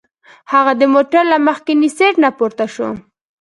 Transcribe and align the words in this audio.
هغه 0.51 0.73
د 0.81 0.83
موټر 0.93 1.23
له 1.31 1.37
مخکیني 1.47 1.89
سیټ 1.97 2.15
نه 2.23 2.29
پورته 2.37 2.65
شو. 2.73 2.89